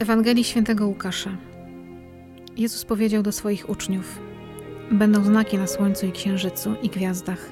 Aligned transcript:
Ewangelii 0.00 0.44
Świętego 0.44 0.86
Łukasza. 0.86 1.30
Jezus 2.56 2.84
powiedział 2.84 3.22
do 3.22 3.32
swoich 3.32 3.70
uczniów: 3.70 4.18
Będą 4.90 5.24
znaki 5.24 5.58
na 5.58 5.66
słońcu 5.66 6.06
i 6.06 6.12
księżycu 6.12 6.74
i 6.82 6.88
gwiazdach, 6.88 7.50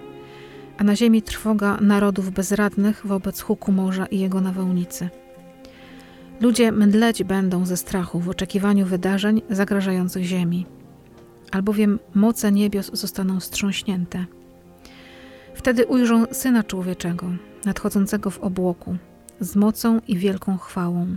a 0.78 0.84
na 0.84 0.96
ziemi 0.96 1.22
trwoga 1.22 1.78
narodów 1.80 2.30
bezradnych 2.30 3.06
wobec 3.06 3.40
huku 3.40 3.72
morza 3.72 4.06
i 4.06 4.18
jego 4.18 4.40
nawałnicy. 4.40 5.08
Ludzie 6.40 6.72
mdleć 6.72 7.24
będą 7.24 7.66
ze 7.66 7.76
strachu 7.76 8.20
w 8.20 8.28
oczekiwaniu 8.28 8.86
wydarzeń 8.86 9.42
zagrażających 9.50 10.24
ziemi, 10.24 10.66
albowiem 11.52 11.98
moce 12.14 12.52
niebios 12.52 12.90
zostaną 12.92 13.40
strząśnięte. 13.40 14.26
Wtedy 15.54 15.86
ujrzą 15.86 16.24
Syna 16.32 16.62
Człowieczego, 16.62 17.26
nadchodzącego 17.64 18.30
w 18.30 18.38
obłoku, 18.38 18.96
z 19.40 19.56
mocą 19.56 20.00
i 20.08 20.16
wielką 20.16 20.58
chwałą. 20.58 21.16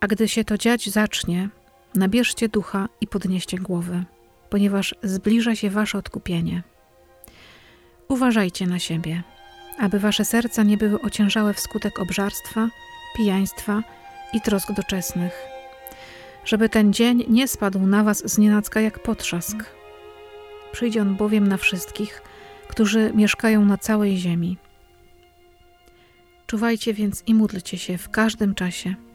A 0.00 0.06
gdy 0.06 0.28
się 0.28 0.44
to 0.44 0.58
dziać 0.58 0.90
zacznie, 0.90 1.48
nabierzcie 1.94 2.48
ducha 2.48 2.88
i 3.00 3.06
podnieście 3.06 3.58
głowy, 3.58 4.04
ponieważ 4.50 4.94
zbliża 5.02 5.54
się 5.54 5.70
wasze 5.70 5.98
odkupienie. 5.98 6.62
Uważajcie 8.08 8.66
na 8.66 8.78
siebie, 8.78 9.22
aby 9.78 9.98
wasze 9.98 10.24
serca 10.24 10.62
nie 10.62 10.76
były 10.76 11.00
ociężałe 11.00 11.54
wskutek 11.54 11.98
obżarstwa, 11.98 12.68
pijaństwa 13.16 13.82
i 14.32 14.40
trosk 14.40 14.72
doczesnych, 14.72 15.32
żeby 16.44 16.68
ten 16.68 16.92
dzień 16.92 17.24
nie 17.28 17.48
spadł 17.48 17.78
na 17.86 18.04
was 18.04 18.32
z 18.32 18.38
nienacka 18.38 18.80
jak 18.80 19.02
potrzask. 19.02 19.56
Przyjdzie 20.72 21.02
on 21.02 21.16
bowiem 21.16 21.48
na 21.48 21.56
wszystkich, 21.56 22.22
którzy 22.68 23.12
mieszkają 23.14 23.64
na 23.64 23.78
całej 23.78 24.16
ziemi. 24.16 24.56
Czuwajcie 26.46 26.94
więc 26.94 27.22
i 27.26 27.34
módlcie 27.34 27.78
się 27.78 27.98
w 27.98 28.10
każdym 28.10 28.54
czasie– 28.54 28.94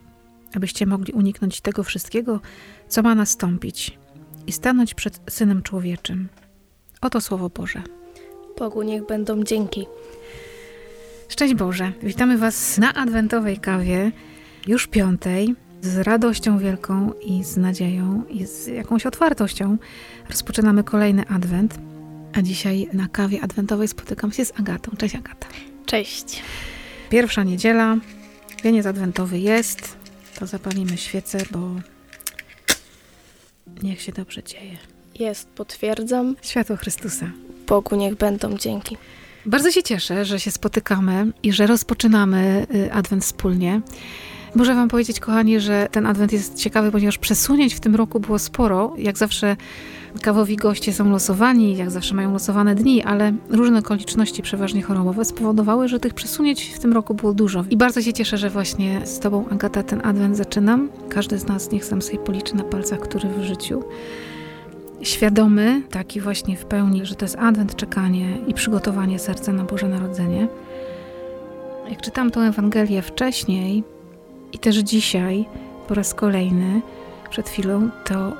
abyście 0.56 0.86
mogli 0.86 1.14
uniknąć 1.14 1.62
tego 1.62 1.84
wszystkiego, 1.84 2.40
co 2.88 3.02
ma 3.02 3.16
nastąpić 3.16 3.98
i 4.48 4.52
stanąć 4.52 4.94
przed 4.94 5.22
Synem 5.30 5.64
Człowieczym. 5.64 6.30
Oto 7.02 7.22
Słowo 7.22 7.50
Boże. 7.50 7.82
Bogu 8.58 8.84
niech 8.84 9.06
będą 9.06 9.44
dzięki. 9.44 9.86
Szczęść 11.30 11.54
Boże, 11.54 11.92
witamy 12.04 12.38
Was 12.38 12.78
na 12.78 12.94
adwentowej 12.94 13.58
kawie, 13.58 14.12
już 14.68 14.88
piątej, 14.88 15.56
z 15.82 15.98
radością 15.98 16.58
wielką 16.58 17.12
i 17.26 17.44
z 17.44 17.58
nadzieją 17.58 18.24
i 18.30 18.46
z 18.46 18.68
jakąś 18.68 19.06
otwartością. 19.06 19.78
Rozpoczynamy 20.30 20.84
kolejny 20.84 21.28
adwent, 21.28 21.80
a 22.34 22.42
dzisiaj 22.42 22.90
na 22.94 23.08
kawie 23.08 23.42
adwentowej 23.42 23.88
spotykam 23.88 24.32
się 24.32 24.46
z 24.46 24.60
Agatą. 24.60 24.92
Cześć 24.98 25.16
Agata. 25.16 25.48
Cześć. 25.86 26.42
Pierwsza 27.10 27.44
niedziela, 27.44 27.98
wieniec 28.64 28.86
adwentowy 28.86 29.40
jest, 29.40 29.98
to 30.40 30.48
zapalimy 30.48 30.98
świecę, 30.98 31.38
bo 31.52 31.60
niech 33.84 34.02
się 34.02 34.12
dobrze 34.12 34.44
dzieje. 34.44 34.78
Jest, 35.20 35.48
potwierdzam. 35.48 36.36
Światło 36.42 36.76
Chrystusa. 36.76 37.32
Bogu 37.68 37.96
niech 37.96 38.16
będą 38.16 38.58
dzięki. 38.58 38.98
Bardzo 39.46 39.72
się 39.72 39.84
cieszę, 39.84 40.26
że 40.26 40.40
się 40.40 40.52
spotykamy 40.52 41.32
i 41.44 41.54
że 41.54 41.68
rozpoczynamy 41.68 42.68
y, 42.76 42.94
Adwent 42.94 43.24
wspólnie. 43.24 43.82
Muszę 44.56 44.76
Wam 44.76 44.90
powiedzieć, 44.90 45.20
kochani, 45.20 45.60
że 45.60 45.88
ten 45.92 46.06
Adwent 46.06 46.34
jest 46.34 46.56
ciekawy, 46.56 46.92
ponieważ 46.92 47.18
przesunięć 47.18 47.74
w 47.74 47.80
tym 47.80 47.96
roku 47.96 48.20
było 48.20 48.40
sporo. 48.40 48.94
Jak 48.98 49.18
zawsze 49.18 49.56
Kawowi 50.22 50.56
goście 50.56 50.94
są 50.94 51.10
losowani, 51.10 51.78
jak 51.78 51.92
zawsze 51.92 52.16
mają 52.16 52.34
losowane 52.34 52.76
dni, 52.76 53.04
ale 53.04 53.34
różne 53.50 53.80
okoliczności, 53.80 54.42
przeważnie 54.42 54.82
chorobowe, 54.82 55.26
spowodowały, 55.26 55.88
że 55.88 56.00
tych 56.00 56.14
przesunięć 56.14 56.64
w 56.64 56.80
tym 56.80 56.94
roku 56.94 57.14
było 57.14 57.34
dużo. 57.34 57.66
I 57.70 57.78
bardzo 57.78 58.02
się 58.02 58.14
cieszę, 58.14 58.38
że 58.38 58.50
właśnie 58.50 59.02
z 59.06 59.20
Tobą, 59.20 59.46
Agata, 59.50 59.84
ten 59.84 60.02
adwent 60.04 60.38
zaczynam. 60.38 60.90
Każdy 61.10 61.38
z 61.38 61.48
nas 61.48 61.72
niech 61.72 61.86
sam 61.86 62.02
sobie 62.02 62.20
policzy 62.20 62.56
na 62.56 62.64
palcach, 62.64 63.00
który 63.00 63.30
w 63.30 63.44
życiu. 63.44 63.84
Świadomy, 65.02 65.82
taki 65.90 66.22
właśnie 66.22 66.58
w 66.58 66.66
pełni, 66.66 67.06
że 67.06 67.16
to 67.16 67.26
jest 67.26 67.36
adwent, 67.40 67.76
czekanie 67.76 68.38
i 68.48 68.54
przygotowanie 68.54 69.20
serca 69.20 69.54
na 69.54 69.64
Boże 69.64 69.88
Narodzenie. 69.88 70.48
Jak 71.90 72.02
czytam 72.02 72.32
tę 72.32 72.40
Ewangelię 72.40 73.02
wcześniej 73.02 73.84
i 74.54 74.60
też 74.60 74.76
dzisiaj, 74.76 75.46
po 75.88 75.94
raz 75.94 76.14
kolejny, 76.14 76.82
przed 77.30 77.50
chwilą, 77.50 77.90
to 78.06 78.34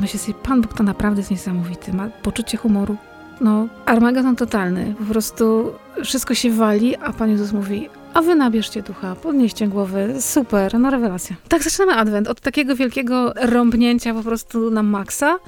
Myślę 0.00 0.20
sobie, 0.20 0.34
Pan 0.34 0.60
Bóg 0.60 0.74
to 0.74 0.82
naprawdę 0.82 1.20
jest 1.20 1.30
niesamowity. 1.30 1.92
Ma 1.92 2.08
poczucie 2.22 2.58
humoru. 2.58 2.96
No, 3.40 3.68
Armagedon 3.86 4.36
totalny. 4.36 4.94
Po 4.98 5.04
prostu 5.04 5.72
wszystko 6.04 6.34
się 6.34 6.50
wali, 6.50 6.96
a 6.96 7.12
Pan 7.12 7.30
Jezus 7.30 7.52
mówi, 7.52 7.88
a 8.14 8.22
wy 8.22 8.34
nabierzcie 8.34 8.82
ducha, 8.82 9.16
podnieście 9.16 9.68
głowy, 9.68 10.14
super, 10.20 10.78
no 10.78 10.90
rewelacja. 10.90 11.36
Tak 11.48 11.62
zaczynamy 11.62 11.94
Adwent, 11.94 12.28
od 12.28 12.40
takiego 12.40 12.76
wielkiego 12.76 13.32
rąbnięcia 13.36 14.14
po 14.14 14.22
prostu 14.22 14.70
na 14.70 14.82
maksa. 14.82 15.38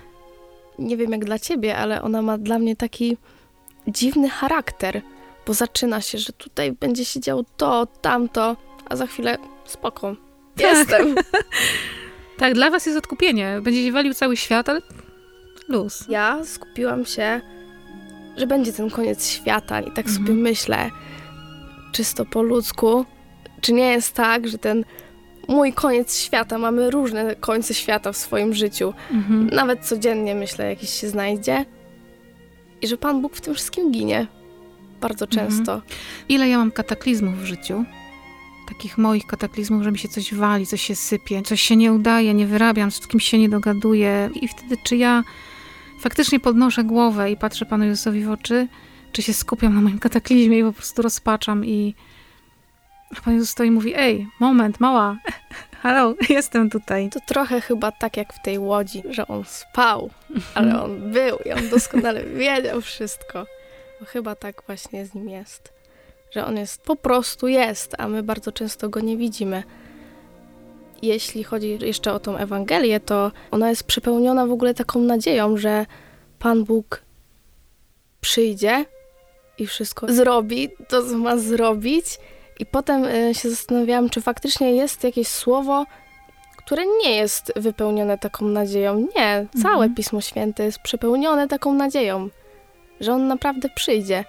Nie 0.79 0.97
wiem 0.97 1.11
jak 1.11 1.25
dla 1.25 1.39
ciebie, 1.39 1.77
ale 1.77 2.03
ona 2.03 2.23
ma 2.23 2.39
dla 2.39 2.59
mnie 2.59 2.77
taki 2.77 3.17
dziwny 3.87 4.29
charakter, 4.29 5.03
bo 5.47 5.55
zaczyna 5.55 6.01
się, 6.01 6.19
że 6.19 6.33
tutaj 6.33 6.73
będzie 6.73 7.05
się 7.05 7.21
działo 7.21 7.45
to, 7.57 7.87
tamto, 7.87 8.57
a 8.89 8.97
za 8.97 9.07
chwilę 9.07 9.39
spoko, 9.71 10.17
tak. 10.57 10.67
jestem. 10.67 11.15
Tak, 12.39 12.55
dla 12.55 12.71
was 12.71 12.87
jest 12.87 12.99
odkupienie. 12.99 13.61
Będziecie 13.63 13.93
walił 13.93 14.15
cały 14.15 14.37
świat, 14.37 14.69
ale 14.69 14.81
luz. 15.69 16.05
Ja 16.09 16.45
skupiłam 16.45 17.05
się, 17.05 17.41
że 18.37 18.47
będzie 18.47 18.73
ten 18.73 18.91
koniec 18.91 19.29
świata 19.29 19.81
i 19.81 19.91
tak 19.91 20.07
mhm. 20.07 20.17
sobie 20.17 20.35
myślę, 20.35 20.91
czysto 21.93 22.25
po 22.25 22.43
ludzku, 22.43 23.05
czy 23.61 23.73
nie 23.73 23.93
jest 23.93 24.15
tak, 24.15 24.49
że 24.49 24.59
ten 24.59 24.85
mój 25.49 25.73
koniec 25.73 26.19
świata, 26.19 26.59
mamy 26.59 26.91
różne 26.91 27.37
końce 27.37 27.75
świata 27.75 28.13
w 28.13 28.17
swoim 28.17 28.55
życiu. 28.55 28.95
Mhm. 29.11 29.47
Nawet 29.47 29.87
codziennie 29.87 30.35
myślę, 30.35 30.69
jakiś 30.69 30.91
się 30.91 31.09
znajdzie. 31.09 31.65
I 32.83 32.87
że 32.89 32.97
Pan 32.97 33.23
Bóg 33.23 33.37
w 33.37 33.41
tym 33.41 33.55
wszystkim 33.55 33.93
ginie. 33.93 34.27
Bardzo 35.01 35.25
mhm. 35.25 35.49
często. 35.49 35.75
Mhm. 35.75 35.93
Ile 36.29 36.49
ja 36.49 36.59
mam 36.59 36.73
kataklizmów 36.73 37.39
w 37.39 37.45
życiu, 37.45 37.85
takich 38.69 38.99
moich 38.99 39.27
kataklizmów, 39.27 39.83
że 39.83 39.93
mi 39.93 39.99
się 39.99 40.09
coś 40.09 40.35
wali, 40.35 40.67
coś 40.67 40.83
się 40.83 40.97
sypie, 40.97 41.43
coś 41.43 41.61
się 41.61 41.77
nie 41.77 41.93
udaje, 41.93 42.35
nie 42.35 42.47
wyrabiam, 42.47 42.91
z 42.91 43.07
kimś 43.07 43.25
się 43.25 43.39
nie 43.39 43.49
dogaduję. 43.49 44.31
I 44.35 44.49
wtedy, 44.49 44.77
czy 44.83 44.97
ja 44.97 45.25
faktycznie 46.01 46.41
podnoszę 46.41 46.85
głowę 46.85 47.31
i 47.31 47.37
patrzę 47.37 47.67
Panu 47.67 47.85
Jezusowi 47.85 48.25
w 48.25 48.31
oczy, 48.31 48.69
czy 49.13 49.23
się 49.23 49.33
skupiam 49.33 49.75
na 49.75 49.81
moim 49.81 49.99
kataklizmie 49.99 50.59
i 50.59 50.63
po 50.63 50.73
prostu 50.73 51.03
rozpaczam 51.03 51.65
i 51.65 51.95
a 53.17 53.21
Pan 53.21 53.35
Jezus 53.35 53.51
stoi 53.51 53.69
i 53.69 53.71
mówi, 53.71 53.93
ej, 53.97 54.27
moment, 54.41 54.81
mała, 54.81 55.17
halo, 55.83 56.15
jestem 56.29 56.71
tutaj. 56.71 57.11
To 57.11 57.21
trochę 57.21 57.61
chyba 57.61 57.93
tak 57.93 58.17
jak 58.17 58.33
w 58.33 58.43
tej 58.43 58.59
łodzi, 58.59 59.03
że 59.11 59.27
on 59.27 59.45
spał, 59.45 60.11
ale 60.55 60.83
on 60.83 61.13
był 61.13 61.39
i 61.45 61.53
on 61.53 61.69
doskonale 61.69 62.25
wiedział 62.25 62.81
wszystko. 62.81 63.47
Bo 64.01 64.07
chyba 64.07 64.35
tak 64.35 64.63
właśnie 64.67 65.07
z 65.07 65.15
nim 65.15 65.29
jest 65.29 65.78
że 66.31 66.47
on 66.47 66.57
jest 66.57 66.83
po 66.83 66.97
prostu 66.97 67.49
jest, 67.49 67.95
a 67.99 68.09
my 68.09 68.23
bardzo 68.23 68.53
często 68.53 68.89
go 68.89 69.01
nie 69.01 69.17
widzimy. 69.17 69.63
Jeśli 71.03 71.45
chodzi 71.45 71.79
jeszcze 71.81 72.13
o 72.13 72.21
tą 72.21 72.37
Ewangelię, 72.37 73.01
to 73.01 73.33
ona 73.51 73.69
jest 73.69 73.85
przepełniona 73.85 74.47
w 74.47 74.53
ogóle 74.53 74.75
taką 74.75 75.01
nadzieją, 75.01 75.57
że 75.57 75.87
Pan 76.39 76.65
Bóg 76.65 77.03
przyjdzie 78.21 78.85
i 79.59 79.67
wszystko 79.67 80.13
zrobi, 80.13 80.69
to 80.89 81.03
co 81.03 81.19
ma 81.19 81.37
zrobić. 81.37 82.07
I 82.59 82.67
potem 82.67 83.05
y, 83.05 83.35
się 83.35 83.51
zastanawiałam, 83.51 84.11
czy 84.11 84.21
faktycznie 84.21 84.73
jest 84.73 85.05
jakieś 85.05 85.29
słowo, 85.29 85.85
które 86.57 86.83
nie 87.05 87.17
jest 87.17 87.53
wypełnione 87.57 88.19
taką 88.19 88.49
nadzieją. 88.49 89.07
Nie, 89.17 89.47
całe 89.63 89.75
mhm. 89.75 89.95
Pismo 89.95 90.21
Święte 90.21 90.65
jest 90.65 90.79
przepełnione 90.79 91.49
taką 91.49 91.75
nadzieją, 91.75 92.29
że 93.01 93.13
On 93.13 93.29
naprawdę 93.29 93.69
przyjdzie. 93.75 94.25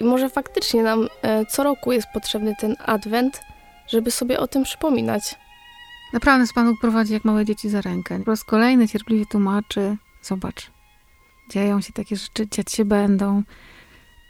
I 0.00 0.04
może 0.04 0.30
faktycznie 0.30 0.82
nam 0.82 1.08
e, 1.22 1.46
co 1.46 1.62
roku 1.64 1.92
jest 1.92 2.06
potrzebny 2.14 2.54
ten 2.60 2.76
adwent, 2.84 3.40
żeby 3.88 4.10
sobie 4.10 4.40
o 4.40 4.46
tym 4.46 4.64
przypominać. 4.64 5.34
Naprawdę 6.12 6.46
z 6.46 6.52
Panu 6.52 6.74
prowadzi 6.80 7.12
jak 7.12 7.24
małe 7.24 7.44
dzieci 7.44 7.68
za 7.68 7.80
rękę. 7.80 8.20
Po 8.24 8.30
raz 8.30 8.44
kolejny 8.44 8.88
cierpliwie 8.88 9.26
tłumaczy, 9.26 9.96
zobacz, 10.22 10.70
dzieją 11.50 11.80
się 11.80 11.92
takie 11.92 12.16
rzeczy, 12.16 12.48
dziać 12.48 12.72
się 12.72 12.84
będą, 12.84 13.42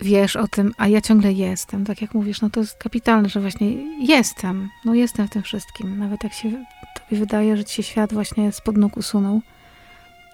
wiesz 0.01 0.37
o 0.37 0.49
tym, 0.49 0.73
a 0.79 0.89
ja 0.89 1.01
ciągle 1.01 1.33
jestem. 1.33 1.85
Tak 1.85 2.03
jak 2.03 2.15
mówisz, 2.15 2.41
no 2.41 2.51
to 2.51 2.61
jest 2.61 2.79
kapitalne, 2.79 3.29
że 3.29 3.41
właśnie 3.41 3.73
jestem, 4.07 4.69
no 4.85 4.95
jestem 4.95 5.27
w 5.27 5.31
tym 5.31 5.43
wszystkim. 5.43 5.99
Nawet 5.99 6.25
jak 6.25 6.33
się 6.33 6.51
tobie 6.95 7.21
wydaje, 7.21 7.57
że 7.57 7.65
ci 7.65 7.75
się 7.75 7.83
świat 7.83 8.13
właśnie 8.13 8.53
spod 8.53 8.77
nóg 8.77 8.97
usunął 8.97 9.41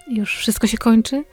już 0.09 0.37
wszystko 0.37 0.67
się 0.67 0.79
kończy, 0.79 1.25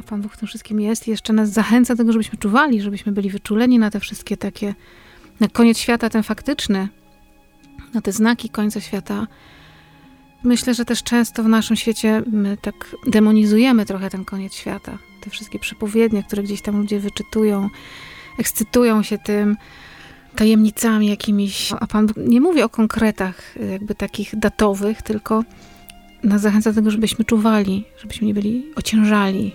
a 0.00 0.02
Pan 0.02 0.22
Bóg 0.22 0.32
w 0.32 0.36
tym 0.36 0.48
wszystkim 0.48 0.80
jest 0.80 1.08
i 1.08 1.10
jeszcze 1.10 1.32
nas 1.32 1.50
zachęca 1.50 1.94
do 1.94 1.98
tego, 1.98 2.12
żebyśmy 2.12 2.38
czuwali, 2.38 2.82
żebyśmy 2.82 3.12
byli 3.12 3.30
wyczuleni 3.30 3.78
na 3.78 3.90
te 3.90 4.00
wszystkie 4.00 4.36
takie, 4.36 4.74
na 5.40 5.48
koniec 5.48 5.78
świata 5.78 6.08
ten 6.08 6.22
faktyczny, 6.22 6.88
na 7.94 8.00
te 8.00 8.12
znaki 8.12 8.48
końca 8.48 8.80
świata. 8.80 9.26
Myślę, 10.44 10.74
że 10.74 10.84
też 10.84 11.02
często 11.02 11.42
w 11.42 11.48
naszym 11.48 11.76
świecie 11.76 12.22
my 12.32 12.56
tak 12.56 12.96
demonizujemy 13.06 13.86
trochę 13.86 14.10
ten 14.10 14.24
koniec 14.24 14.54
świata. 14.54 14.98
Te 15.20 15.30
wszystkie 15.30 15.58
przepowiednie, 15.58 16.22
które 16.22 16.42
gdzieś 16.42 16.62
tam 16.62 16.80
ludzie 16.80 17.00
wyczytują, 17.00 17.68
ekscytują 18.38 19.02
się 19.02 19.18
tym. 19.18 19.56
tajemnicami 20.36 21.06
jakimiś, 21.08 21.72
a 21.80 21.86
Pan 21.86 22.06
Bóg 22.06 22.16
nie 22.16 22.40
mówi 22.40 22.62
o 22.62 22.68
konkretach 22.68 23.54
jakby 23.70 23.94
takich 23.94 24.36
datowych, 24.36 25.02
tylko 25.02 25.44
nas 26.24 26.40
zachęca 26.40 26.70
do 26.70 26.74
tego, 26.74 26.90
żebyśmy 26.90 27.24
czuwali, 27.24 27.84
żebyśmy 27.98 28.26
nie 28.26 28.34
byli 28.34 28.66
ociężali. 28.76 29.52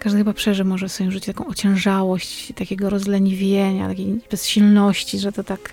Każdy 0.00 0.18
chyba 0.18 0.32
przeży 0.32 0.64
może 0.64 0.88
w 0.88 0.92
swoim 0.92 1.10
życiu 1.10 1.32
taką 1.32 1.46
ociężałość, 1.46 2.52
takiego 2.56 2.90
rozleniwienia, 2.90 3.88
takiej 3.88 4.20
bezsilności, 4.30 5.18
że 5.18 5.32
to 5.32 5.44
tak... 5.44 5.72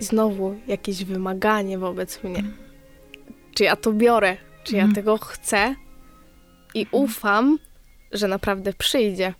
Znowu 0.00 0.56
jakieś 0.66 1.04
wymaganie 1.04 1.78
wobec 1.78 2.22
mnie. 2.22 2.44
Czy 3.54 3.64
ja 3.64 3.76
to 3.76 3.92
biorę? 3.92 4.36
Czy 4.64 4.76
ja 4.76 4.82
mm. 4.82 4.94
tego 4.94 5.18
chcę? 5.18 5.74
I 6.74 6.80
mhm. 6.80 7.04
ufam, 7.04 7.58
że 8.12 8.28
naprawdę 8.28 8.72
przyjdzie. 8.72 9.34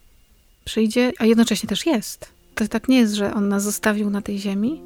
Przyjdzie, 0.65 1.13
a 1.19 1.25
jednocześnie 1.25 1.69
też 1.69 1.87
jest. 1.87 2.33
To 2.55 2.69
tak 2.69 2.89
nie 2.89 2.99
jest, 2.99 3.15
że 3.15 3.35
on 3.35 3.49
nas 3.49 3.63
zostawił 3.63 4.11
na 4.11 4.23
tej 4.23 4.39
ziemi. 4.39 4.83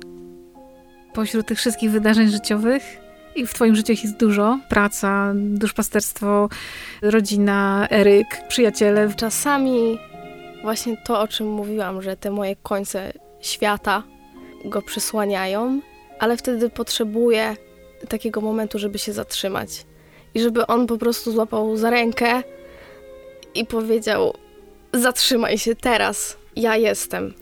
Pośród 1.14 1.46
tych 1.46 1.58
wszystkich 1.58 1.90
wydarzeń 1.90 2.28
życiowych 2.28 3.03
i 3.34 3.46
w 3.46 3.54
twoim 3.54 3.76
życiu 3.76 3.92
jest 3.92 4.16
dużo. 4.16 4.58
Praca, 4.68 5.32
duszpasterstwo, 5.34 6.48
rodzina, 7.02 7.88
Eryk, 7.90 8.26
przyjaciele. 8.48 9.14
Czasami 9.16 9.98
właśnie 10.62 10.96
to, 10.96 11.20
o 11.20 11.28
czym 11.28 11.48
mówiłam, 11.48 12.02
że 12.02 12.16
te 12.16 12.30
moje 12.30 12.56
końce 12.56 13.12
świata 13.40 14.02
go 14.64 14.82
przysłaniają, 14.82 15.80
ale 16.18 16.36
wtedy 16.36 16.70
potrzebuję 16.70 17.56
takiego 18.08 18.40
momentu, 18.40 18.78
żeby 18.78 18.98
się 18.98 19.12
zatrzymać. 19.12 19.86
I 20.34 20.40
żeby 20.40 20.66
on 20.66 20.86
po 20.86 20.98
prostu 20.98 21.32
złapał 21.32 21.76
za 21.76 21.90
rękę 21.90 22.42
i 23.54 23.66
powiedział: 23.66 24.34
Zatrzymaj 24.92 25.58
się 25.58 25.74
teraz, 25.74 26.36
ja 26.56 26.76
jestem. 26.76 27.34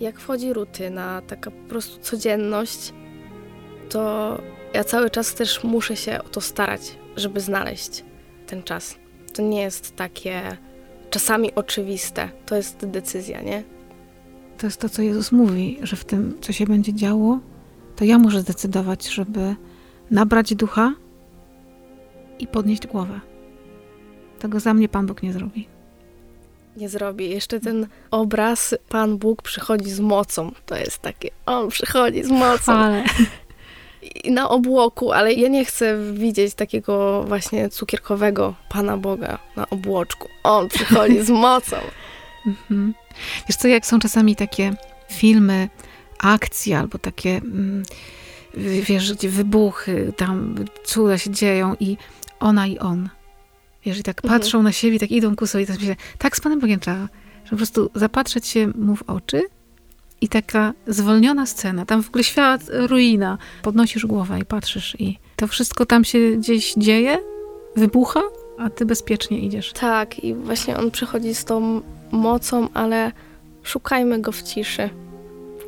Jak 0.00 0.20
wchodzi 0.20 0.52
rutyna, 0.52 1.22
taka 1.26 1.50
po 1.50 1.68
prostu 1.68 2.00
codzienność, 2.00 2.92
to 3.94 4.38
ja 4.72 4.84
cały 4.84 5.10
czas 5.10 5.34
też 5.34 5.64
muszę 5.64 5.96
się 5.96 6.18
o 6.18 6.28
to 6.28 6.40
starać, 6.40 6.80
żeby 7.16 7.40
znaleźć 7.40 8.04
ten 8.46 8.62
czas. 8.62 8.98
To 9.34 9.42
nie 9.42 9.60
jest 9.60 9.96
takie 9.96 10.56
czasami 11.10 11.54
oczywiste, 11.54 12.28
to 12.46 12.56
jest 12.56 12.86
decyzja, 12.86 13.42
nie? 13.42 13.62
To 14.58 14.66
jest 14.66 14.80
to, 14.80 14.88
co 14.88 15.02
Jezus 15.02 15.32
mówi, 15.32 15.78
że 15.82 15.96
w 15.96 16.04
tym, 16.04 16.38
co 16.40 16.52
się 16.52 16.66
będzie 16.66 16.94
działo, 16.94 17.38
to 17.96 18.04
ja 18.04 18.18
muszę 18.18 18.40
zdecydować, 18.40 19.08
żeby 19.08 19.56
nabrać 20.10 20.54
ducha 20.54 20.94
i 22.38 22.46
podnieść 22.46 22.86
głowę. 22.86 23.20
Tego 24.38 24.60
za 24.60 24.74
mnie 24.74 24.88
Pan 24.88 25.06
Bóg 25.06 25.22
nie 25.22 25.32
zrobi. 25.32 25.68
Nie 26.76 26.88
zrobi. 26.88 27.30
Jeszcze 27.30 27.60
ten 27.60 27.86
obraz 28.10 28.74
Pan 28.88 29.18
Bóg 29.18 29.42
przychodzi 29.42 29.90
z 29.90 30.00
mocą. 30.00 30.52
To 30.66 30.76
jest 30.76 30.98
takie, 30.98 31.30
on 31.46 31.68
przychodzi 31.68 32.24
z 32.24 32.30
mocą. 32.30 32.72
Ale 32.72 33.04
na 34.30 34.48
obłoku, 34.48 35.12
ale 35.12 35.32
ja 35.32 35.48
nie 35.48 35.64
chcę 35.64 36.12
widzieć 36.12 36.54
takiego 36.54 37.24
właśnie 37.28 37.68
cukierkowego 37.68 38.54
Pana 38.68 38.96
Boga 38.96 39.38
na 39.56 39.70
obłoczku. 39.70 40.28
On 40.42 40.68
przychodzi 40.68 41.22
z 41.22 41.30
mocą. 41.30 41.76
Mhm. 42.46 42.94
Wiesz 43.48 43.56
co, 43.56 43.68
jak 43.68 43.86
są 43.86 43.98
czasami 43.98 44.36
takie 44.36 44.74
filmy, 45.12 45.68
akcji 46.18 46.74
albo 46.74 46.98
takie, 46.98 47.30
mm, 47.36 47.82
wiesz, 48.56 49.12
gdzie 49.12 49.28
wybuchy, 49.28 50.12
tam 50.16 50.54
cuda 50.84 51.18
się 51.18 51.30
dzieją 51.30 51.74
i 51.80 51.96
ona 52.40 52.66
i 52.66 52.78
on. 52.78 53.08
Wiesz, 53.84 53.98
i 53.98 54.02
tak 54.02 54.24
mhm. 54.24 54.40
patrzą 54.40 54.62
na 54.62 54.72
siebie, 54.72 54.98
tak 54.98 55.10
idą 55.10 55.36
ku 55.36 55.46
sobie 55.46 55.64
i 55.64 55.66
tak 55.66 55.78
myślę, 55.78 55.96
tak 56.18 56.36
z 56.36 56.40
Panem 56.40 56.60
Bogiem 56.60 56.80
trzeba, 56.80 57.08
że 57.44 57.50
po 57.50 57.56
prostu 57.56 57.90
zapatrzeć 57.94 58.46
się 58.46 58.66
mu 58.66 58.96
w 58.96 59.02
oczy 59.02 59.42
i 60.24 60.28
taka 60.28 60.72
zwolniona 60.86 61.46
scena, 61.46 61.86
tam 61.86 62.02
w 62.02 62.08
ogóle 62.08 62.24
świat, 62.24 62.60
ruina. 62.72 63.38
Podnosisz 63.62 64.06
głowę 64.06 64.38
i 64.40 64.44
patrzysz 64.44 64.96
i 64.98 65.18
to 65.36 65.46
wszystko 65.46 65.86
tam 65.86 66.04
się 66.04 66.30
gdzieś 66.30 66.74
dzieje, 66.76 67.18
wybucha, 67.76 68.20
a 68.58 68.70
ty 68.70 68.86
bezpiecznie 68.86 69.38
idziesz. 69.38 69.72
Tak, 69.72 70.24
i 70.24 70.34
właśnie 70.34 70.76
on 70.76 70.90
przychodzi 70.90 71.34
z 71.34 71.44
tą 71.44 71.80
mocą, 72.12 72.68
ale 72.74 73.12
szukajmy 73.62 74.20
go 74.20 74.32
w 74.32 74.42
ciszy. 74.42 74.90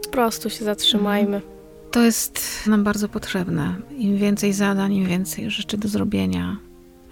Po 0.03 0.09
prostu 0.09 0.51
się 0.51 0.65
zatrzymajmy. 0.65 1.37
Mhm. 1.37 1.57
To 1.91 2.03
jest 2.03 2.67
nam 2.67 2.85
bardzo 2.85 3.09
potrzebne. 3.09 3.75
Im 3.99 4.17
więcej 4.17 4.53
zadań, 4.53 4.95
im 4.95 5.07
więcej 5.07 5.51
rzeczy 5.51 5.79
do 5.79 5.89
zrobienia. 5.89 6.57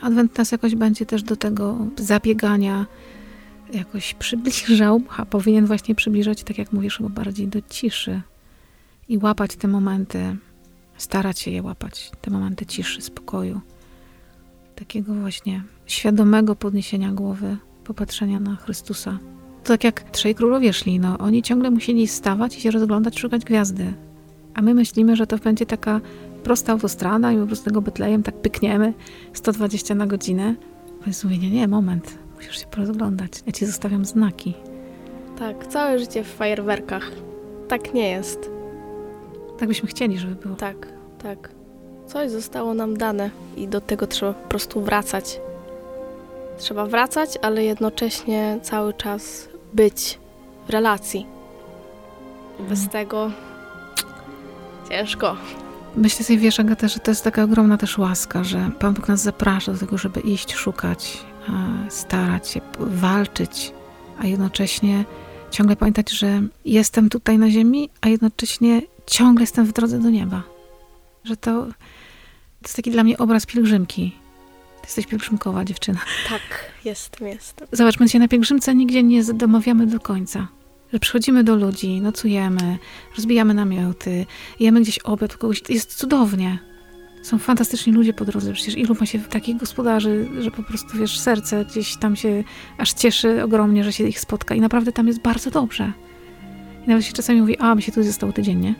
Adwent 0.00 0.38
nas 0.38 0.52
jakoś 0.52 0.74
będzie 0.74 1.06
też 1.06 1.22
do 1.22 1.36
tego 1.36 1.76
zabiegania 1.98 2.86
jakoś 3.72 4.14
przybliżał, 4.14 5.00
a 5.16 5.26
powinien 5.26 5.66
właśnie 5.66 5.94
przybliżać, 5.94 6.44
tak 6.44 6.58
jak 6.58 6.72
mówisz, 6.72 6.96
chyba 6.96 7.08
bardziej 7.08 7.48
do 7.48 7.60
ciszy 7.70 8.20
i 9.08 9.18
łapać 9.18 9.56
te 9.56 9.68
momenty, 9.68 10.36
starać 10.96 11.40
się 11.40 11.50
je 11.50 11.62
łapać, 11.62 12.10
te 12.20 12.30
momenty 12.30 12.66
ciszy, 12.66 13.02
spokoju, 13.02 13.60
takiego 14.76 15.14
właśnie 15.14 15.62
świadomego 15.86 16.56
podniesienia 16.56 17.12
głowy, 17.12 17.56
popatrzenia 17.84 18.40
na 18.40 18.56
Chrystusa. 18.56 19.18
To 19.64 19.68
tak 19.68 19.84
jak 19.84 20.10
trzej 20.10 20.34
królowie 20.34 20.72
szli, 20.72 21.00
no 21.00 21.18
oni 21.18 21.42
ciągle 21.42 21.70
musieli 21.70 22.06
stawać 22.06 22.58
i 22.58 22.60
się 22.60 22.70
rozglądać, 22.70 23.18
szukać 23.18 23.44
gwiazdy. 23.44 23.94
A 24.54 24.62
my 24.62 24.74
myślimy, 24.74 25.16
że 25.16 25.26
to 25.26 25.38
będzie 25.38 25.66
taka 25.66 26.00
prosta 26.42 26.72
autostrada 26.72 27.32
i 27.32 27.36
po 27.36 27.46
prostu 27.46 27.64
tego 27.64 27.82
Betlejem 27.82 28.22
tak 28.22 28.40
pykniemy 28.40 28.94
120 29.32 29.94
na 29.94 30.06
godzinę. 30.06 30.54
Mówię, 31.24 31.38
nie, 31.38 31.50
nie, 31.50 31.68
moment, 31.68 32.18
Musisz 32.46 32.60
się 32.60 32.66
porozglądać. 32.66 33.30
Ja 33.46 33.52
ci 33.52 33.66
zostawiam 33.66 34.04
znaki. 34.04 34.54
Tak, 35.38 35.66
całe 35.66 35.98
życie 35.98 36.24
w 36.24 36.34
fajerwerkach. 36.34 37.10
Tak 37.68 37.94
nie 37.94 38.10
jest. 38.10 38.50
Tak 39.58 39.68
byśmy 39.68 39.88
chcieli, 39.88 40.18
żeby 40.18 40.34
było. 40.34 40.56
Tak, 40.56 40.88
tak. 41.22 41.50
Coś 42.06 42.30
zostało 42.30 42.74
nam 42.74 42.96
dane 42.96 43.30
i 43.56 43.68
do 43.68 43.80
tego 43.80 44.06
trzeba 44.06 44.32
po 44.32 44.48
prostu 44.48 44.80
wracać. 44.80 45.40
Trzeba 46.58 46.86
wracać, 46.86 47.38
ale 47.42 47.64
jednocześnie 47.64 48.58
cały 48.62 48.94
czas 48.94 49.48
być 49.72 50.18
w 50.66 50.70
relacji. 50.70 51.26
Bez 52.68 52.84
mhm. 52.84 52.90
tego 52.90 53.30
ciężko. 54.88 55.36
Myślę 55.96 56.24
sobie, 56.24 56.38
wiesz, 56.38 56.60
Agata, 56.60 56.88
że 56.88 57.00
to 57.00 57.10
jest 57.10 57.24
taka 57.24 57.42
ogromna 57.42 57.78
też 57.78 57.98
łaska, 57.98 58.44
że 58.44 58.70
Pan 58.78 58.94
Bóg 58.94 59.08
nas 59.08 59.22
zaprasza 59.22 59.72
do 59.72 59.78
tego, 59.78 59.98
żeby 59.98 60.20
iść, 60.20 60.54
szukać, 60.54 61.24
starać 61.88 62.48
się, 62.48 62.60
walczyć, 62.78 63.72
a 64.18 64.26
jednocześnie 64.26 65.04
ciągle 65.50 65.76
pamiętać, 65.76 66.10
że 66.10 66.42
jestem 66.64 67.08
tutaj 67.08 67.38
na 67.38 67.50
ziemi, 67.50 67.90
a 68.00 68.08
jednocześnie 68.08 68.82
ciągle 69.06 69.42
jestem 69.42 69.66
w 69.66 69.72
drodze 69.72 69.98
do 69.98 70.10
nieba. 70.10 70.42
Że 71.24 71.36
to, 71.36 71.62
to 71.62 71.74
jest 72.62 72.76
taki 72.76 72.90
dla 72.90 73.04
mnie 73.04 73.18
obraz 73.18 73.46
pielgrzymki. 73.46 74.12
Ty 74.80 74.86
jesteś 74.86 75.06
pielgrzymkowa 75.06 75.64
dziewczyna. 75.64 76.00
Tak, 76.28 76.40
jestem, 76.84 77.28
jestem. 77.28 77.68
Zobacz, 77.72 78.00
my 78.00 78.08
się 78.08 78.18
na 78.18 78.28
pielgrzymce 78.28 78.74
nigdzie 78.74 79.02
nie 79.02 79.24
domawiamy 79.24 79.86
do 79.86 80.00
końca. 80.00 80.48
Że 80.92 80.98
przychodzimy 80.98 81.44
do 81.44 81.56
ludzi, 81.56 82.00
nocujemy, 82.00 82.78
rozbijamy 83.16 83.54
namioty, 83.54 84.26
jemy 84.60 84.80
gdzieś 84.80 84.98
obiad 84.98 85.34
u 85.34 85.38
kogoś. 85.38 85.62
Jest 85.68 85.94
cudownie. 85.94 86.58
Są 87.24 87.38
fantastyczni 87.38 87.92
ludzie 87.92 88.12
po 88.12 88.24
drodze. 88.24 88.52
Przecież 88.52 88.78
ilu 88.78 88.96
ma 89.00 89.06
się 89.06 89.18
takich 89.18 89.56
gospodarzy, 89.56 90.28
że 90.40 90.50
po 90.50 90.62
prostu, 90.62 90.98
wiesz, 90.98 91.20
serce 91.20 91.64
gdzieś 91.64 91.96
tam 91.96 92.16
się 92.16 92.44
aż 92.78 92.92
cieszy 92.92 93.42
ogromnie, 93.42 93.84
że 93.84 93.92
się 93.92 94.08
ich 94.08 94.20
spotka. 94.20 94.54
I 94.54 94.60
naprawdę 94.60 94.92
tam 94.92 95.06
jest 95.06 95.20
bardzo 95.20 95.50
dobrze. 95.50 95.92
I 96.86 96.88
nawet 96.88 97.04
się 97.04 97.12
czasami 97.12 97.40
mówi, 97.40 97.58
a, 97.58 97.74
my 97.74 97.82
się 97.82 97.92
tu 97.92 98.02
zostało 98.02 98.32
tydzień, 98.32 98.60
nie? 98.60 98.74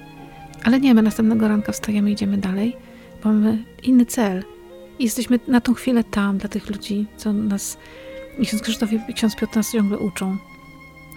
Ale 0.65 0.81
nie, 0.81 0.95
my 0.95 1.03
następnego 1.03 1.49
ranka 1.49 1.73
wstajemy, 1.73 2.11
idziemy 2.11 2.39
dalej, 2.39 2.77
bo 3.23 3.33
mamy 3.33 3.65
inny 3.83 4.07
cel. 4.07 4.45
I 4.99 5.05
jesteśmy 5.05 5.41
na 5.49 5.61
tą 5.61 5.75
chwilę 5.75 6.05
tam, 6.05 6.39
dla 6.39 6.49
tych 6.49 6.71
ludzi, 6.71 7.07
co 7.17 7.33
nas 7.33 7.79
i 8.39 8.47
ksiądz 8.47 8.63
Krzysztof 8.63 8.91
i 8.93 9.15
ksiądz 9.15 9.37
Piotr 9.37 9.57
nas 9.57 9.73
ciągle 9.73 9.99
uczą. 9.99 10.37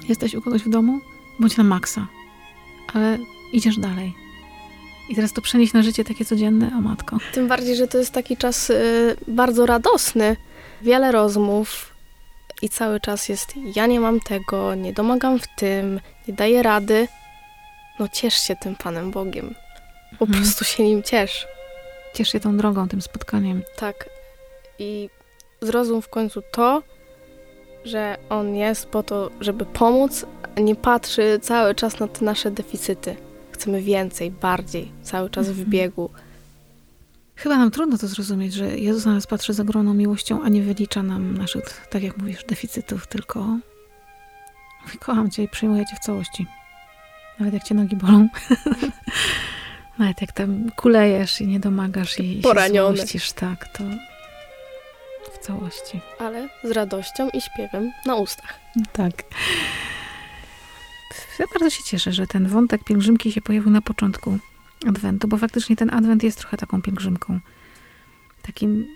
Jesteś 0.10 0.36
u 0.36 0.42
kogoś 0.42 0.62
w 0.62 0.70
domu? 0.70 1.00
Bądź 1.40 1.58
na 1.58 1.64
maksa. 1.64 2.08
Ale 2.94 3.18
idziesz 3.54 3.78
dalej. 3.78 4.27
I 5.10 5.16
teraz 5.16 5.34
to 5.34 5.42
przenieść 5.42 5.74
na 5.74 5.82
życie 5.82 6.04
takie 6.04 6.26
codzienne, 6.26 6.72
o 6.78 6.82
matko. 6.82 7.18
Tym 7.34 7.48
bardziej, 7.48 7.76
że 7.76 7.88
to 7.88 7.98
jest 7.98 8.12
taki 8.12 8.38
czas 8.38 8.70
y, 8.70 9.16
bardzo 9.28 9.66
radosny. 9.66 10.36
Wiele 10.82 11.12
rozmów 11.12 11.94
i 12.62 12.70
cały 12.70 13.00
czas 13.00 13.30
jest 13.30 13.54
ja 13.76 13.86
nie 13.86 14.00
mam 14.00 14.20
tego, 14.20 14.76
nie 14.76 14.94
domagam 14.94 15.40
w 15.40 15.48
tym, 15.58 16.00
nie 16.28 16.34
daję 16.34 16.64
rady. 16.64 17.08
No 18.00 18.08
ciesz 18.08 18.34
się 18.34 18.56
tym 18.56 18.76
Panem 18.76 19.12
Bogiem. 19.12 19.56
Po 20.20 20.26
mhm. 20.26 20.44
prostu 20.44 20.66
się 20.66 20.84
nim 20.84 21.04
ciesz. 21.04 21.48
Ciesz 22.14 22.32
się 22.32 22.40
tą 22.40 22.58
drogą, 22.58 22.88
tym 22.88 23.02
spotkaniem. 23.02 23.64
Tak. 23.78 24.10
I 24.80 25.10
zrozum 25.62 26.02
w 26.02 26.10
końcu 26.10 26.42
to, 26.52 26.84
że 27.86 28.18
On 28.30 28.56
jest 28.56 28.86
po 28.86 29.04
to, 29.04 29.30
żeby 29.42 29.66
pomóc, 29.66 30.26
a 30.56 30.60
nie 30.60 30.76
patrzy 30.76 31.40
cały 31.42 31.76
czas 31.76 32.00
na 32.00 32.08
te 32.08 32.26
nasze 32.26 32.52
deficyty 32.52 33.27
chcemy 33.58 33.82
więcej, 33.82 34.32
bardziej, 34.32 34.92
cały 35.04 35.30
czas 35.30 35.48
w 35.48 35.50
mhm. 35.50 35.70
biegu. 35.70 36.10
Chyba 37.36 37.58
nam 37.58 37.72
trudno 37.72 37.98
to 37.98 38.08
zrozumieć, 38.08 38.54
że 38.54 38.78
Jezus 38.78 39.06
na 39.06 39.14
nas 39.14 39.28
patrzy 39.28 39.54
z 39.54 39.60
ogromną 39.60 39.94
miłością, 39.94 40.44
a 40.44 40.50
nie 40.50 40.62
wylicza 40.62 41.04
nam 41.04 41.38
naszych, 41.38 41.88
tak 41.90 42.04
jak 42.04 42.18
mówisz, 42.18 42.44
deficytów, 42.44 43.08
tylko 43.08 43.40
mówi, 44.86 44.98
kocham 45.00 45.32
Cię 45.32 45.44
i 45.44 45.48
przyjmuję 45.48 45.86
Cię 45.86 45.96
w 45.96 46.00
całości. 46.00 46.46
Nawet 47.40 47.54
jak 47.54 47.64
cię 47.64 47.76
nogi 47.76 47.96
bolą. 47.96 48.28
Nawet 50.00 50.22
jak 50.22 50.32
tam 50.32 50.72
kulejesz 50.76 51.42
i 51.42 51.48
nie 51.48 51.60
domagasz 51.60 52.20
i 52.20 52.42
Poraniony. 52.42 52.98
się 52.98 52.98
złościsz, 52.98 53.32
tak, 53.32 53.68
to 53.78 53.84
w 55.34 55.38
całości. 55.38 56.02
Ale 56.20 56.50
z 56.64 56.72
radością 56.72 57.30
i 57.30 57.42
śpiewem 57.42 57.92
na 58.06 58.16
ustach. 58.16 58.60
Tak. 58.94 59.14
Ja 61.40 61.46
bardzo 61.54 61.70
się 61.70 61.84
cieszę, 61.84 62.14
że 62.14 62.28
ten 62.28 62.48
wątek 62.48 62.84
pielgrzymki 62.84 63.32
się 63.32 63.42
pojawił 63.42 63.72
na 63.72 63.82
początku 63.82 64.38
Adwentu, 64.88 65.28
bo 65.28 65.38
faktycznie 65.38 65.76
ten 65.76 65.94
Adwent 65.94 66.24
jest 66.24 66.40
trochę 66.40 66.58
taką 66.58 66.82
pielgrzymką. 66.82 67.40
Takim, 68.42 68.88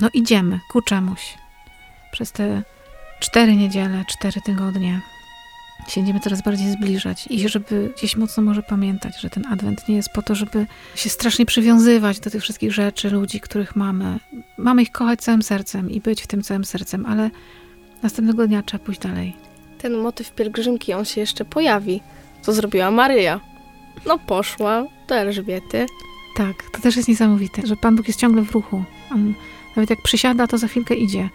no 0.00 0.08
idziemy 0.14 0.60
ku 0.70 0.82
czemuś. 0.82 1.34
Przez 2.12 2.32
te 2.32 2.62
cztery 3.20 3.56
niedziele, 3.56 4.04
cztery 4.08 4.40
tygodnie 4.40 5.00
się 5.88 6.00
będziemy 6.00 6.20
coraz 6.20 6.42
bardziej 6.42 6.72
zbliżać 6.72 7.26
i 7.30 7.48
żeby 7.48 7.92
gdzieś 7.96 8.16
mocno 8.16 8.42
może 8.42 8.62
pamiętać, 8.62 9.20
że 9.20 9.30
ten 9.30 9.46
Adwent 9.46 9.88
nie 9.88 9.96
jest 9.96 10.08
po 10.08 10.22
to, 10.22 10.34
żeby 10.34 10.66
się 10.94 11.10
strasznie 11.10 11.46
przywiązywać 11.46 12.20
do 12.20 12.30
tych 12.30 12.42
wszystkich 12.42 12.72
rzeczy, 12.72 13.10
ludzi, 13.10 13.40
których 13.40 13.76
mamy. 13.76 14.18
Mamy 14.58 14.82
ich 14.82 14.92
kochać 14.92 15.20
całym 15.20 15.42
sercem 15.42 15.90
i 15.90 16.00
być 16.00 16.22
w 16.22 16.26
tym 16.26 16.42
całym 16.42 16.64
sercem, 16.64 17.06
ale 17.06 17.30
następnego 18.02 18.46
dnia 18.46 18.62
trzeba 18.62 18.84
pójść 18.84 19.00
dalej. 19.00 19.45
Ten 19.86 19.98
motyw 19.98 20.32
pielgrzymki, 20.32 20.92
on 20.92 21.04
się 21.04 21.20
jeszcze 21.20 21.44
pojawi. 21.44 22.00
Co 22.42 22.52
zrobiła 22.52 22.90
Maryja? 22.90 23.40
No 24.06 24.18
poszła 24.18 24.84
do 25.08 25.14
Elżbiety. 25.14 25.86
Tak, 26.36 26.54
to 26.72 26.80
też 26.80 26.96
jest 26.96 27.08
niesamowite, 27.08 27.66
że 27.66 27.76
Pan 27.76 27.96
Bóg 27.96 28.08
jest 28.08 28.20
ciągle 28.20 28.42
w 28.42 28.50
ruchu. 28.50 28.84
On 29.10 29.34
nawet 29.76 29.90
jak 29.90 30.02
przysiada, 30.02 30.46
to 30.46 30.58
za 30.58 30.68
chwilkę 30.68 30.94
idzie. 30.94 31.28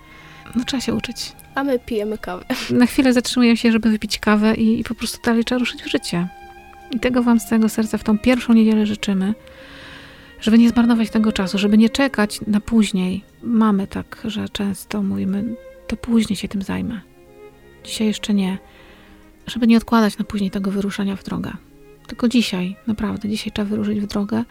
No 0.56 0.64
trzeba 0.66 0.82
się 0.82 0.94
uczyć. 0.94 1.32
A 1.56 1.64
my 1.64 1.80
pijemy 1.80 2.18
kawę. 2.18 2.46
Na 2.80 2.86
chwilę 2.86 3.14
zatrzymuję 3.14 3.58
się, 3.58 3.72
żeby 3.72 3.90
wypić 3.90 4.20
kawę 4.20 4.56
i, 4.56 4.80
i 4.80 4.84
po 4.84 4.96
prostu 4.96 5.22
dalej 5.26 5.44
trzeba 5.44 5.60
ruszyć 5.60 5.84
w 5.84 5.92
życie. 5.92 6.28
I 6.92 7.00
tego 7.00 7.24
Wam 7.24 7.40
z 7.40 7.46
całego 7.46 7.70
serca 7.70 7.98
w 7.98 8.04
tą 8.04 8.20
pierwszą 8.20 8.54
niedzielę 8.54 8.86
życzymy, 8.86 9.34
żeby 10.42 10.58
nie 10.58 10.70
zmarnować 10.70 11.10
tego 11.10 11.32
czasu, 11.32 11.58
żeby 11.58 11.78
nie 11.78 11.90
czekać 11.90 12.40
na 12.48 12.62
później. 12.62 13.24
Mamy 13.44 13.88
tak, 13.88 14.22
że 14.26 14.50
często 14.50 15.04
mówimy, 15.04 15.56
to 15.88 15.98
później 15.98 16.38
się 16.38 16.48
tym 16.48 16.62
zajmę. 16.62 17.11
Dzisiaj 17.84 18.08
jeszcze 18.08 18.34
nie. 18.34 18.58
Żeby 19.48 19.68
nie 19.68 19.78
odkładać 19.78 20.18
na 20.18 20.26
później 20.26 20.52
tego 20.52 20.72
wyruszania 20.72 21.16
w 21.16 21.24
drogę. 21.24 21.52
Tylko 22.08 22.28
dzisiaj, 22.28 22.76
naprawdę, 22.88 23.30
dzisiaj 23.30 23.54
trzeba 23.54 23.70
wyruszyć 23.70 24.00
w 24.00 24.08
drogę, 24.08 24.44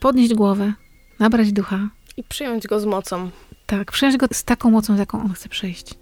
podnieść 0.00 0.34
głowę, 0.34 0.72
nabrać 1.18 1.52
ducha, 1.52 1.88
I 2.16 2.24
przyjąć 2.24 2.66
go 2.66 2.80
z 2.80 2.84
mocą. 2.84 3.30
tak, 3.66 3.92
przyjąć 3.92 4.16
go 4.16 4.26
z 4.32 4.44
taką 4.44 4.70
mocą, 4.70 4.96
z 4.96 4.98
jaką 4.98 5.20
on 5.20 5.32
chce 5.32 5.48
przyjść. 5.48 5.94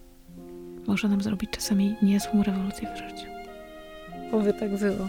Może 0.87 1.09
nam 1.09 1.21
zrobić 1.21 1.51
czasami 1.51 1.95
niezłą 2.03 2.43
rewolucję 2.43 2.89
w 2.95 2.97
życiu. 2.99 3.31
Oby 4.33 4.53
tak 4.53 4.79
było. 4.79 5.09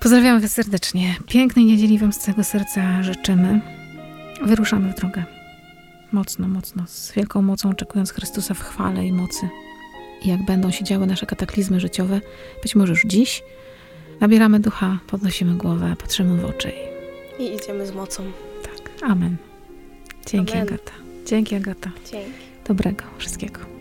Pozdrawiamy 0.00 0.40
Was 0.40 0.52
serdecznie. 0.52 1.16
Pięknej 1.28 1.64
niedzieli 1.64 1.98
Wam 1.98 2.12
z 2.12 2.18
całego 2.18 2.44
serca 2.44 3.02
życzymy. 3.02 3.60
Wyruszamy 4.42 4.92
w 4.92 4.96
drogę. 4.96 5.24
Mocno, 6.12 6.48
mocno, 6.48 6.84
z 6.86 7.12
wielką 7.12 7.42
mocą, 7.42 7.70
oczekując 7.70 8.10
Chrystusa 8.12 8.54
w 8.54 8.60
chwale 8.60 9.06
i 9.06 9.12
mocy. 9.12 9.48
Jak 10.24 10.42
będą 10.42 10.70
się 10.70 10.84
działy 10.84 11.06
nasze 11.06 11.26
kataklizmy 11.26 11.80
życiowe, 11.80 12.20
być 12.62 12.74
może 12.74 12.92
już 12.92 13.02
dziś, 13.06 13.42
nabieramy 14.20 14.60
ducha, 14.60 14.98
podnosimy 15.06 15.54
głowę, 15.54 15.94
patrzymy 15.98 16.36
w 16.40 16.44
oczy 16.44 16.72
i 17.38 17.42
I 17.42 17.54
idziemy 17.54 17.86
z 17.86 17.92
mocą. 17.94 18.22
tak. 18.62 19.10
Amen. 19.10 19.36
Dzięki 20.26 20.52
Amen. 20.52 20.68
Agata. 20.68 20.92
Dzięki 21.26 21.54
Agata. 21.54 21.90
Dzięki. 22.12 22.30
Dobrego 22.66 23.04
wszystkiego. 23.18 23.73